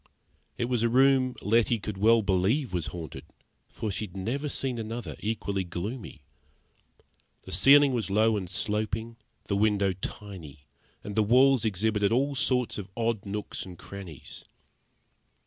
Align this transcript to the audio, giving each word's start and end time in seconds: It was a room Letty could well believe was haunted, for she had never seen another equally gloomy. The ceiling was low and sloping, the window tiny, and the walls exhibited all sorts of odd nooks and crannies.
It 0.57 0.65
was 0.65 0.81
a 0.81 0.89
room 0.89 1.35
Letty 1.43 1.77
could 1.77 1.95
well 1.99 2.23
believe 2.23 2.73
was 2.73 2.87
haunted, 2.87 3.23
for 3.69 3.91
she 3.91 4.05
had 4.05 4.17
never 4.17 4.49
seen 4.49 4.79
another 4.79 5.15
equally 5.19 5.63
gloomy. 5.63 6.23
The 7.43 7.51
ceiling 7.51 7.93
was 7.93 8.09
low 8.09 8.35
and 8.35 8.49
sloping, 8.49 9.17
the 9.43 9.55
window 9.55 9.93
tiny, 9.93 10.65
and 11.03 11.15
the 11.15 11.21
walls 11.21 11.65
exhibited 11.65 12.11
all 12.11 12.33
sorts 12.33 12.79
of 12.79 12.89
odd 12.97 13.27
nooks 13.27 13.63
and 13.63 13.77
crannies. 13.77 14.43